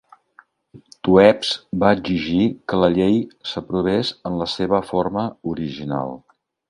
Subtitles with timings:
[1.07, 1.51] Toews
[1.83, 3.19] va exigir que la llei
[3.51, 6.19] s'aprovés en la seva forma original.